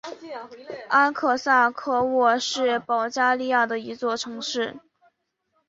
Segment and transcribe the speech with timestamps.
[0.87, 4.79] 阿克萨科沃是保加利亚的一座城市。